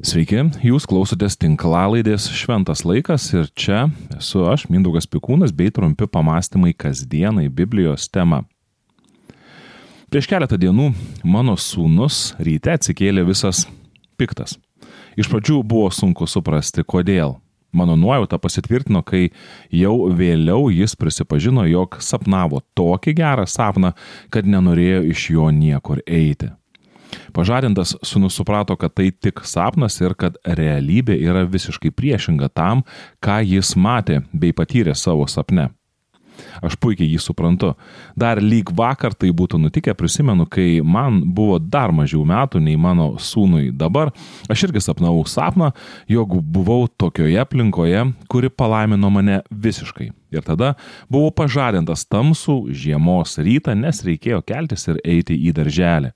[0.00, 3.82] Sveiki, jūs klausotės tinklalaidės Šventas laikas ir čia
[4.16, 8.38] esu aš, Mindaugas Pikūnas, bei trumpi pamastymai kasdienai Biblijos tema.
[10.08, 10.86] Prieš keletą dienų
[11.28, 13.66] mano sūnus ryte atsikėlė visas
[14.16, 14.56] piktas.
[15.20, 17.36] Iš pradžių buvo sunku suprasti, kodėl.
[17.76, 19.28] Mano nuojauta pasitvirtino, kai
[19.68, 23.92] jau vėliau jis prisipažino, jog sapnavo tokį gerą sapną,
[24.32, 26.54] kad nenorėjo iš jo niekur eiti.
[27.36, 32.84] Pažadintas sunus suprato, kad tai tik sapnas ir kad realybė yra visiškai priešinga tam,
[33.24, 35.70] ką jis matė bei patyrė savo sapne.
[36.64, 37.72] Aš puikiai jį suprantu.
[38.18, 43.12] Dar lyg vakar tai būtų nutikę, prisimenu, kai man buvo dar mažiau metų nei mano
[43.20, 44.12] sūnui dabar,
[44.50, 45.72] aš irgi sapnavau sapną,
[46.10, 50.10] jog buvau tokioje aplinkoje, kuri palaimino mane visiškai.
[50.30, 50.76] Ir tada
[51.10, 56.12] buvau pažadintas tamsų žiemos rytą, nes reikėjo keltis ir eiti į darželį.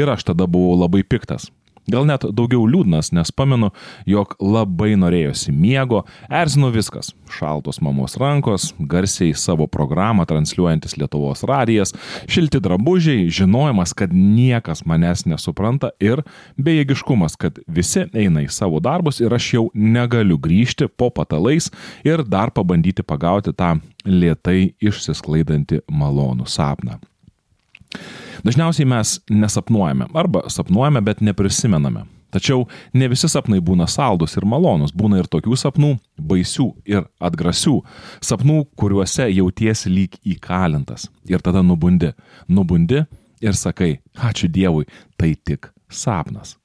[0.00, 1.48] Ir aš tada buvau labai piktas.
[1.90, 3.68] Gal net daugiau liūdnas, nes pamenu,
[4.08, 11.92] jog labai norėjosi miego, erzino viskas- šaltos mamos rankos, garsiai savo programą transliuojantis Lietuvos radijas,
[12.26, 16.24] šilti drabužiai, žinojimas, kad niekas manęs nesupranta ir
[16.58, 21.70] bejėgiškumas, kad visi eina į savo darbus ir aš jau negaliu grįžti po patalais
[22.04, 26.98] ir dar pabandyti pagauti tą lietai išsisklaidantį malonų sapną.
[28.44, 32.04] Dažniausiai mes nesapnuojame arba sapnuojame, bet neprisimename.
[32.34, 32.64] Tačiau
[32.98, 37.76] ne visi sapnai būna saldus ir malonus, būna ir tokių sapnų, baisių ir atgrasių,
[38.26, 41.06] sapnų, kuriuose jautiesi lyg įkalintas.
[41.30, 42.10] Ir tada nubundi,
[42.50, 43.04] nubundi
[43.40, 46.56] ir sakai, ačiū Dievui, tai tik sapnas.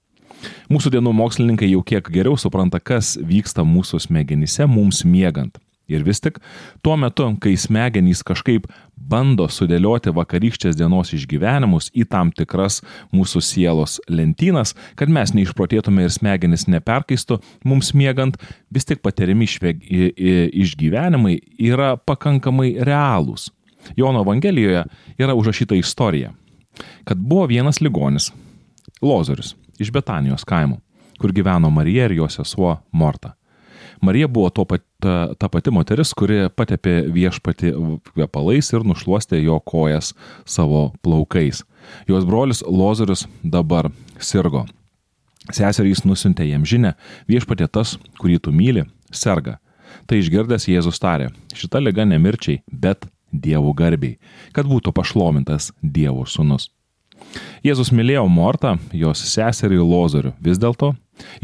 [0.72, 5.60] Mūsų dienų mokslininkai jau kiek geriau supranta, kas vyksta mūsų smegenyse mums miegant.
[5.90, 6.38] Ir vis tik
[6.86, 8.68] tuo metu, kai smegenys kažkaip
[9.10, 12.82] bando sudėlioti vakarykštės dienos išgyvenimus į tam tikras
[13.16, 18.38] mūsų sielos lentynas, kad mes neišprotėtume ir smegenys neperkaistų, mums miegant,
[18.70, 21.40] vis tik patiriami išgyvenimai
[21.72, 23.50] yra pakankamai realūs.
[23.98, 24.84] Jono Evangelijoje
[25.18, 26.34] yra užrašyta istorija,
[27.08, 28.30] kad buvo vienas ligonis,
[29.02, 30.82] Lozorius, iš Betanijos kaimo,
[31.20, 33.39] kur gyveno Marija ir jos sesuo Morta.
[34.02, 37.74] Marija buvo pat, ta, ta pati moteris, kuri patepė viešpati
[38.14, 40.14] kvepalais ir nušuostė jo kojas
[40.46, 41.64] savo plaukais.
[42.08, 44.66] Jos brolis Lozorius dabar sirgo.
[45.50, 46.94] Seserys nusintė jam žinę,
[47.28, 49.58] viešpatė tas, kurį tu myli, serga.
[50.06, 54.18] Tai išgirdęs Jėzus tarė, šita lyga nemirčiai, bet Dievo garbiai,
[54.54, 56.70] kad būtų pašlomintas Dievo sūnus.
[57.66, 60.32] Jėzus mylėjo Mortą, jos seserį Lozorių.
[60.42, 60.94] Vis dėlto,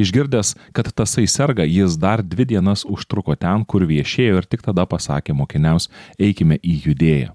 [0.01, 4.85] išgirdęs, kad tasai serga, jis dar dvi dienas užtruko ten, kur viešėjo ir tik tada
[4.89, 7.33] pasakė mokiniams, eikime į judėją.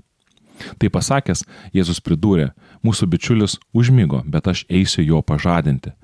[0.80, 2.50] Tai pasakęs, Jėzus pridūrė,
[2.84, 5.94] mūsų bičiulis užmygo, bet aš eisiu jo pažadinti.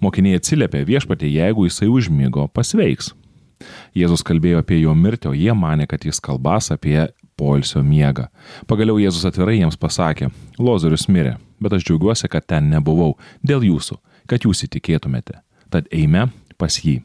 [0.00, 3.12] Mokiniai atsiliepė viešpatė, jeigu jisai užmygo, pasveiks.
[3.96, 6.98] Jėzus kalbėjo apie jo mirtį, o jie mane, kad jis kalbas apie
[7.40, 8.28] poilsio miegą.
[8.68, 10.30] Pagaliau Jėzus atvirai jiems pasakė,
[10.60, 13.14] Lozorius mirė, bet aš džiaugiuosi, kad ten nebuvau
[13.44, 15.40] dėl jūsų, kad jūs įtikėtumėte.
[15.70, 16.28] Tad eime
[16.58, 17.00] pas jį.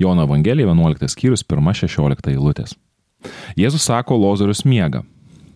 [0.00, 2.76] Jono Evangelija 11 skyrius 1-16 eilutės.
[3.56, 5.02] Jėzus sako, Lozorius miega.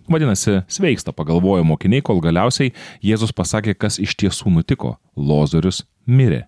[0.09, 2.73] Vadinasi, sveiksta, pagalvojo mokiniai, kol galiausiai
[3.05, 4.97] Jėzus pasakė, kas iš tiesų nutiko.
[5.17, 6.47] Lozorius mirė.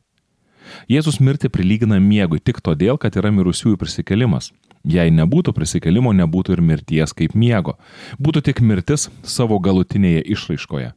[0.88, 4.50] Jėzus mirti prilygina miegui tik todėl, kad yra mirusiųjų prisikelimas.
[4.88, 7.76] Jei nebūtų prisikelimo, nebūtų ir mirties kaip miego.
[8.16, 10.92] Būtų tik mirtis savo galutinėje išraiškoje.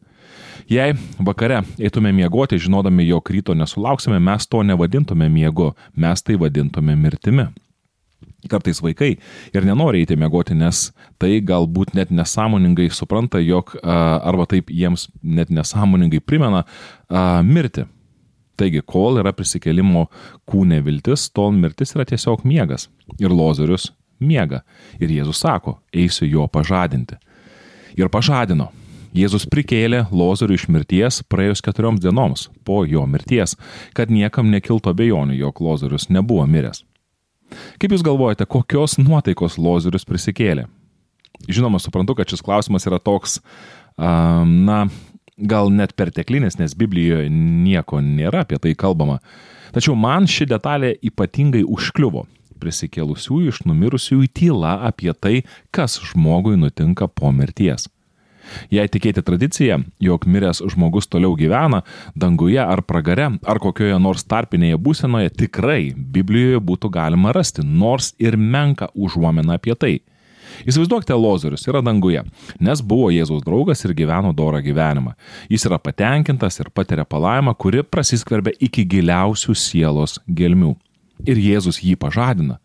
[0.69, 0.94] Jei
[1.25, 7.49] vakare eitume miegoti, žinodami, jog ryto nesulauksime, mes to nevadintume miegu, mes tai vadintume mirtimi.
[8.49, 9.13] Kartais vaikai
[9.55, 10.89] ir nenori eiti miegoti, nes
[11.19, 16.63] tai galbūt net nesąmoningai supranta, jog arba taip jiems net nesąmoningai primena
[17.43, 17.85] mirti.
[18.59, 20.05] Taigi, kol yra prisikelimo
[20.45, 22.85] kūne viltis, tol mirtis yra tiesiog miegas.
[23.17, 23.89] Ir Lozorius
[24.22, 24.61] miega.
[25.01, 27.17] Ir Jėzus sako, eisiu jo pažadinti.
[27.97, 28.69] Ir pažadino.
[29.13, 33.53] Jėzus prikėlė Lozorių iš mirties praėjus keturioms dienoms po jo mirties,
[33.94, 36.82] kad niekam nekiltų abejonių, jog Lozorius nebuvo miręs.
[37.78, 40.66] Kaip Jūs galvojate, kokios nuotaikos Lozorius prisikėlė?
[41.46, 43.37] Žinoma, suprantu, kad šis klausimas yra toks,
[43.97, 44.87] na,
[45.37, 49.20] gal net perteklinis, nes Biblijoje nieko nėra apie tai kalbama.
[49.73, 52.26] Tačiau man ši detalė ypatingai užkliuvo.
[52.64, 55.41] Prisikėlusiųjų iš numirusiųjų tyla apie tai,
[55.73, 57.90] kas žmogui nutinka po mirties.
[58.73, 61.84] Jei tikėti tradicija, jog miręs žmogus toliau gyvena
[62.16, 68.38] danguje ar pragare ar kokioje nors tarpinėje būsenoje, tikrai Biblijoje būtų galima rasti nors ir
[68.38, 69.94] menką užuomeną apie tai.
[70.67, 72.22] Įsivaizduokite, Lozorius yra danguje,
[72.61, 75.16] nes buvo Jėzaus draugas ir gyveno dorą gyvenimą.
[75.52, 80.76] Jis yra patenkintas ir patiria palaimą, kuri prasiskverbia iki giliausių sielos gelmių.
[81.29, 82.59] Ir Jėzus jį pažadina.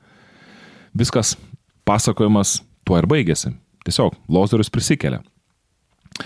[0.97, 1.37] Viskas
[1.89, 3.55] pasakojimas tuo ir baigėsi.
[3.87, 5.23] Tiesiog Lozorius prisikelia.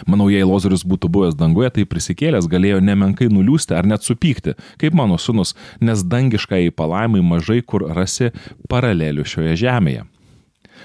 [0.09, 4.97] Manau, jei Lozorius būtų buvęs danguje, tai prisikėlęs galėjo nemenkai nuliūsti ar net supykti, kaip
[4.97, 8.33] mano sunus, nes dangiškai palaimai mažai kur rasi
[8.73, 10.07] paralelių šioje žemėje.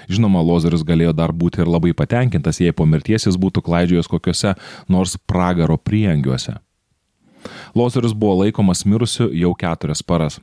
[0.08, 4.54] Žinoma, Lozorius galėjo dar būti ir labai patenkintas, jei po mirties jis būtų klaidžiojęs kokiuose
[4.88, 6.58] nors pragaro priengiuose.
[7.76, 10.38] Lozorius buvo laikomas mirusiu jau keturias paras.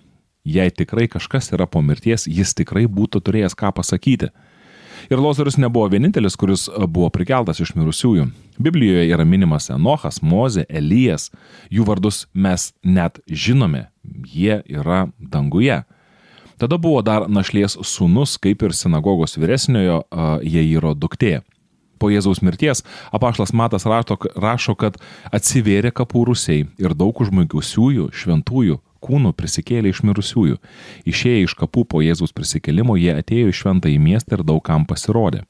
[0.46, 4.30] Jei tikrai kažkas yra po mirties, jis tikrai būtų turėjęs ką pasakyti.
[5.10, 8.26] Ir Lozorius nebuvo vienintelis, kuris buvo prikeltas iš mirusiųjų.
[8.58, 11.30] Biblijoje yra minimas Enochas, Mozė, Elijas.
[11.70, 13.88] Jų vardus mes net žinome.
[14.26, 15.84] Jie yra danguje.
[16.58, 20.06] Tada buvo dar našlės sūnus, kaip ir sinagogos vyresniojo
[20.42, 21.42] Jairo duktė.
[22.00, 22.84] Po Jėzaus mirties
[23.16, 24.98] apaštas Matas rašto, rašo, kad
[25.36, 30.58] atsivėrė kapų rusiai ir daug užmaigiusiųjų, šventųjų kūnų prisikėlė iš mirusiųjų.
[31.12, 35.46] Išėję iš kapų po Jėzaus prisikėlimo, jie atėjo į šventą į miestą ir daugam pasirodė.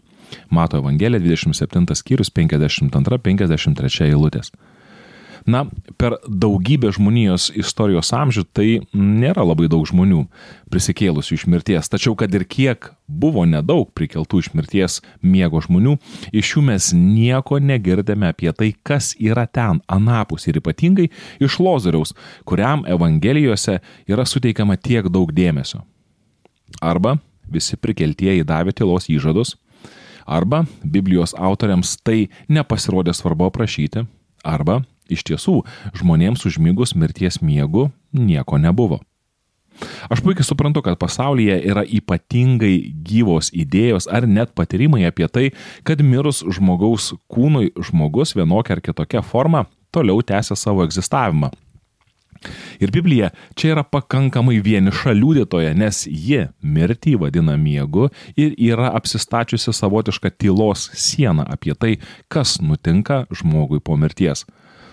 [0.50, 4.52] Mato Evangelija 27 skyrius 52-53 eilutės.
[5.45, 5.65] Na,
[5.97, 10.24] per daugybę žmonijos istorijos amžių tai nėra labai daug žmonių
[10.74, 11.89] prisikėlusių iš mirties.
[11.94, 16.00] Tačiau, kad ir kiek buvo nedaug prikeltų iš mirties miego žmonių,
[16.33, 22.15] iš jų mes nieko negirdėme apie tai, kas yra ten, anapus ir ypatingai iš Lozoriaus,
[22.42, 23.77] kuriam Evangelijose
[24.09, 25.83] yra suteikiama tiek daug dėmesio.
[26.81, 29.53] Arba visi prikeltieji davė tylos įžadus,
[30.25, 34.07] arba Biblijos autoriams tai nepasirodė svarbu aprašyti,
[34.42, 34.81] arba
[35.12, 35.60] Iš tiesų,
[35.98, 39.02] žmonėms užmygus mirties miegu nieko nebuvo.
[40.10, 45.50] Aš puikiai suprantu, kad pasaulyje yra ypatingai gyvos idėjos ar net patyrimai apie tai,
[45.84, 51.52] kad mirus žmogaus kūnui žmogus vienokia ar kitokia forma toliau tęsia savo egzistavimą.
[52.80, 59.74] Ir Biblija čia yra pakankamai vieniša liūdėtoja, nes ji mirtį vadina miegu ir yra apsistačiusi
[59.74, 61.96] savotišką tylos sieną apie tai,
[62.30, 64.46] kas nutinka žmogui po mirties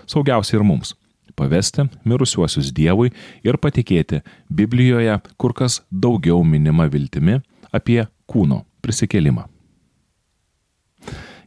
[0.07, 0.95] saugiausia ir mums-
[1.37, 3.11] pavesti mirusiuosius Dievui
[3.43, 4.21] ir patikėti
[4.53, 7.41] Biblijoje kur kas daugiau minima viltimi
[7.73, 9.47] apie kūno prisikėlimą.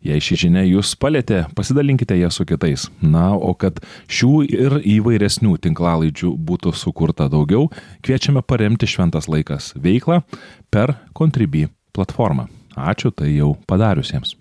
[0.07, 2.87] Jei ši žinia jūs palėtė, pasidalinkite ją su kitais.
[3.03, 7.67] Na, o kad šių ir įvairesnių tinklalaidžių būtų sukurta daugiau,
[8.07, 10.21] kviečiame paremti Šventas laikas veiklą
[10.71, 11.67] per Contribui
[11.97, 12.47] platformą.
[12.77, 14.37] Ačiū tai jau padariusiems.